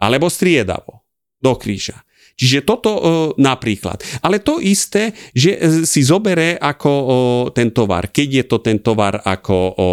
[0.00, 1.04] Alebo striedavo.
[1.40, 2.04] Do kríža.
[2.40, 3.02] Čiže toto e,
[3.36, 4.00] napríklad.
[4.24, 7.04] Ale to isté, že e, si zobere ako o,
[7.52, 8.08] ten tovar.
[8.08, 9.88] Keď je to ten tovar ako o,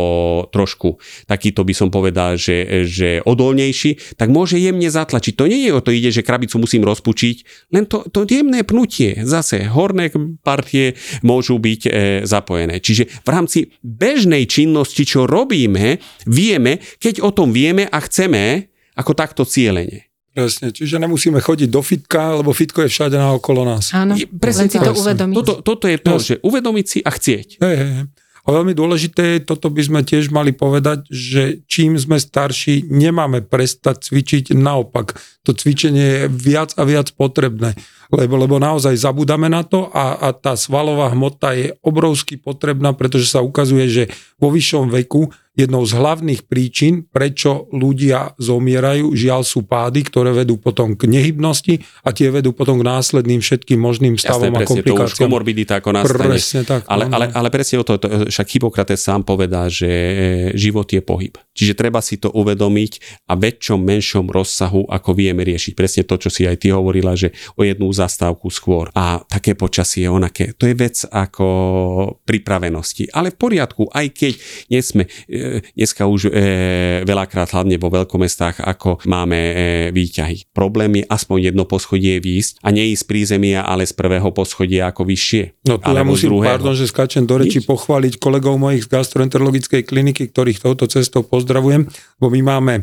[0.47, 0.95] trošku
[1.27, 5.35] takýto by som povedal, že, že odolnejší, tak môže jemne zatlačiť.
[5.35, 9.27] To nie je o to ide, že krabicu musím rozpučiť, len to, to jemné pnutie.
[9.27, 10.07] Zase horné
[10.39, 10.95] partie
[11.27, 11.89] môžu byť e,
[12.23, 12.79] zapojené.
[12.79, 19.11] Čiže v rámci bežnej činnosti, čo robíme, vieme, keď o tom vieme a chceme, ako
[19.13, 20.06] takto cieľene.
[20.37, 23.89] Presne, čiže nemusíme chodiť do fitka, lebo fitko je všade naokolo nás.
[23.89, 25.33] Áno, Je- presne si to uvedomiť.
[25.33, 26.27] Toto, toto je to, Jasne.
[26.29, 27.47] že uvedomiť si a chcieť.
[27.57, 28.05] Hej, hej.
[28.47, 34.07] A veľmi dôležité, toto by sme tiež mali povedať, že čím sme starší, nemáme prestať
[34.07, 37.75] cvičiť, naopak, to cvičenie je viac a viac potrebné,
[38.07, 43.27] lebo, lebo naozaj zabudáme na to a, a tá svalová hmota je obrovsky potrebná, pretože
[43.27, 44.03] sa ukazuje, že
[44.39, 50.61] vo vyššom veku jednou z hlavných príčin, prečo ľudia zomierajú, žiaľ sú pády, ktoré vedú
[50.61, 54.69] potom k nehybnosti a tie vedú potom k následným všetkým možným stavom Jasné, a presne,
[54.69, 55.23] to už komplikáciám.
[55.25, 56.37] komorbidita ako nastane.
[56.37, 56.81] Presne tak.
[56.85, 60.13] Ale, no, ale, ale presne o to, to, však Hippokrates sám povedal, že e,
[60.53, 61.33] život je pohyb.
[61.57, 65.73] Čiže treba si to uvedomiť a väčšom, menšom rozsahu, ako vieme riešiť.
[65.73, 68.93] Presne to, čo si aj ty hovorila, že o jednu zastávku skôr.
[68.93, 70.53] A také počasie, onaké.
[70.53, 71.47] To je vec ako
[72.29, 73.09] pripravenosti.
[73.09, 74.33] Ale v poriadku, aj keď
[74.69, 76.31] nie sme, e, dneska už e,
[77.03, 79.53] veľakrát, hlavne vo veľkomestách, ako máme e,
[79.93, 80.51] výťahy.
[80.51, 85.07] Problém je aspoň jedno poschodie výjsť a neísť z prízemia, ale z prvého poschodia ako
[85.07, 85.67] vyššie.
[85.67, 86.53] No tu ja musím, druhého.
[86.57, 87.69] pardon, že skáčem do reči, Nič.
[87.69, 92.73] pochváliť kolegov mojich z gastroenterologickej kliniky, ktorých touto cestou pozdravujem, bo my máme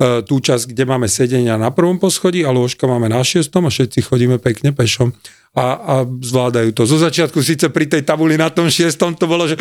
[0.00, 3.70] e, tú časť, kde máme sedenia na prvom poschodí a lôžka máme na šiestom a
[3.70, 5.14] všetci chodíme pekne pešom
[5.50, 6.86] a, a zvládajú to.
[6.86, 9.58] Zo začiatku síce pri tej tabuli na tom šiestom to bolo, že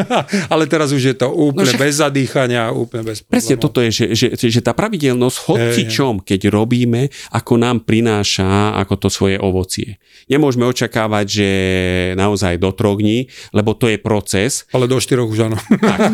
[0.52, 3.64] ale teraz už je to úplne No však- bez zadýchania, úplne bez Presne problémov.
[3.66, 5.90] toto je, že, že, že tá pravidelnosť, hoci Hej, hej.
[5.90, 8.46] čom, keď robíme, ako nám prináša
[8.78, 9.98] ako to svoje ovocie.
[10.26, 11.48] Nemôžeme očakávať, že
[12.14, 15.58] naozaj do troch dní, lebo to je proces, Ale do štyroch už áno.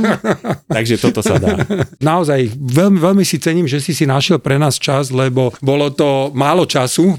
[0.75, 1.61] takže toto sa dá.
[2.01, 6.33] Naozaj veľmi, veľmi si cením, že si si našiel pre nás čas, lebo bolo to
[6.33, 7.13] málo času.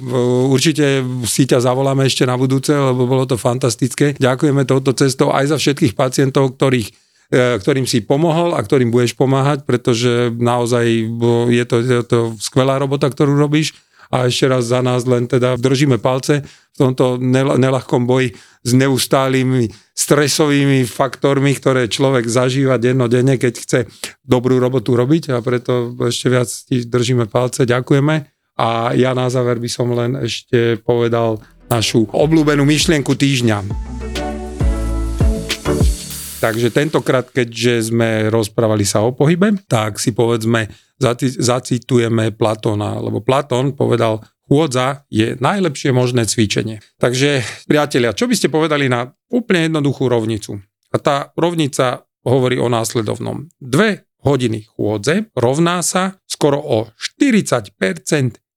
[0.50, 4.15] Určite si ťa zavoláme ešte na budúce, lebo bolo to fantastické.
[4.15, 6.87] Ďakujeme touto cestou aj za všetkých pacientov, ktorých
[7.33, 10.85] e, ktorým si pomohol a ktorým budeš pomáhať, pretože naozaj
[11.50, 13.75] je to, je to skvelá robota, ktorú robíš
[14.10, 18.33] a ešte raz za nás len teda držíme palce v tomto nel- nelahkom boji
[18.65, 23.79] s neustálými stresovými faktormi, ktoré človek zažíva dennodenne, keď chce
[24.25, 28.25] dobrú robotu robiť a preto ešte viac ti držíme palce, ďakujeme.
[28.60, 31.39] A ja na záver by som len ešte povedal
[31.70, 33.58] našu obľúbenú myšlienku týždňa.
[36.40, 43.20] Takže tentokrát, keďže sme rozprávali sa o pohybe, tak si povedzme, zaci- zacitujeme Platóna, lebo
[43.20, 46.80] Platón povedal, chôdza je najlepšie možné cvičenie.
[46.98, 50.63] Takže, priatelia, čo by ste povedali na úplne jednoduchú rovnicu?
[50.90, 53.52] A tá rovnica hovorí o následovnom.
[53.60, 57.76] Dve hodiny chôdze rovná sa skoro o 40%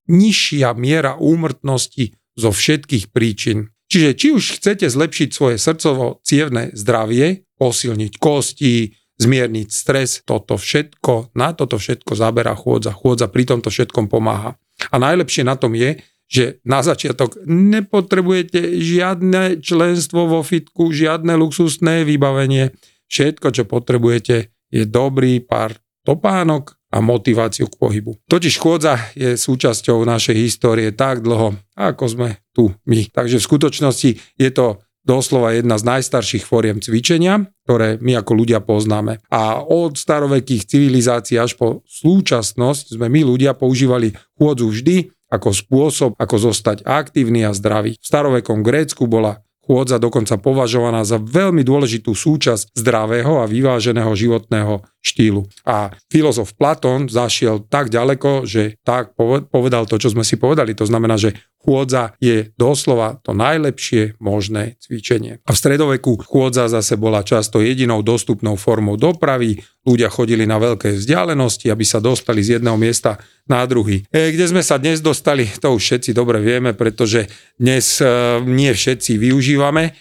[0.07, 3.73] nižšia miera úmrtnosti zo všetkých príčin.
[3.93, 11.53] Čiže či už chcete zlepšiť svoje srdcovo-cievne zdravie, posilniť kosti, zmierniť stres, toto všetko, na
[11.53, 12.97] toto všetko zaberá chôdza.
[12.97, 14.57] Chôdza pri tomto všetkom pomáha.
[14.91, 16.01] A najlepšie na tom je,
[16.33, 22.73] že na začiatok nepotrebujete žiadne členstvo vo fitku, žiadne luxusné vybavenie.
[23.13, 25.77] Všetko, čo potrebujete, je dobrý pár
[26.09, 28.21] topánok a motiváciu k pohybu.
[28.29, 33.09] Totiž chôdza je súčasťou našej histórie tak dlho, ako sme tu my.
[33.09, 38.63] Takže v skutočnosti je to doslova jedna z najstarších fóriem cvičenia, ktoré my ako ľudia
[38.63, 39.19] poznáme.
[39.33, 44.97] A od starovekých civilizácií až po súčasnosť sme my ľudia používali chôdzu vždy
[45.33, 47.97] ako spôsob, ako zostať aktívny a zdravý.
[47.97, 54.85] V starovekom Grécku bola chôdza dokonca považovaná za veľmi dôležitú súčasť zdravého a vyváženého životného
[55.03, 55.45] štýlu.
[55.67, 60.79] A filozof Platón zašiel tak ďaleko, že tak poved- povedal to, čo sme si povedali.
[60.79, 65.39] To znamená, že chôdza je doslova to najlepšie možné cvičenie.
[65.47, 69.63] A v stredoveku chôdza zase bola často jedinou dostupnou formou dopravy.
[69.83, 74.07] Ľudia chodili na veľké vzdialenosti, aby sa dostali z jedného miesta na druhý.
[74.15, 77.27] E, kde sme sa dnes dostali, to už všetci dobre vieme, pretože
[77.59, 78.07] dnes e,
[78.47, 79.93] nie všetci využívame e,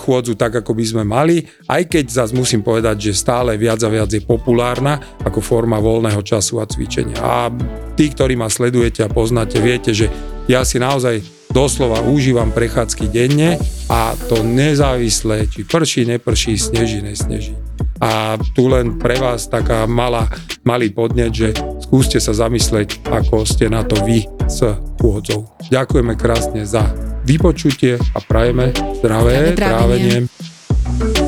[0.00, 3.92] chôdzu tak, ako by sme mali, aj keď zase musím povedať, že stále viac a
[3.92, 7.18] viac je populárna ako forma voľného času a cvičenia.
[7.18, 7.50] A
[7.98, 10.06] tí, ktorí ma sledujete a poznáte, viete, že
[10.46, 11.20] ja si naozaj
[11.50, 13.58] doslova užívam prechádzky denne
[13.90, 17.56] a to nezávisle, či prší, neprší, sneží, nesneží.
[17.98, 20.30] A tu len pre vás taká malá,
[20.62, 21.50] malý podnet, že
[21.82, 24.62] skúste sa zamysleť, ako ste na to vy s
[25.02, 25.50] chôdzou.
[25.66, 26.86] Ďakujeme krásne za
[27.26, 28.70] vypočutie a prajeme
[29.02, 30.16] zdravé Zdravé trávenie.
[30.30, 31.27] trávenie.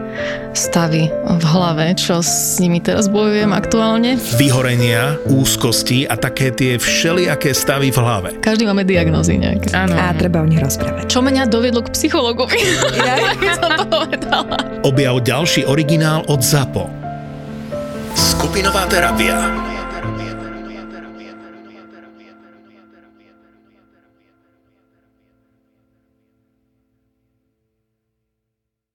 [0.51, 4.19] stavy v hlave, čo s nimi teraz bojujem aktuálne.
[4.35, 8.29] Vyhorenia, úzkosti a také tie všelijaké stavy v hlave.
[8.43, 9.71] Každý máme diagnózy nejaké.
[9.71, 9.95] Áno.
[9.95, 11.07] A treba o nich rozprávať.
[11.07, 12.59] Čo mňa doviedlo k psychologovi?
[12.99, 14.57] Ja by som to povedala.
[14.83, 16.85] Objav ďalší originál od ZAPO.
[18.13, 19.71] Skupinová terapia.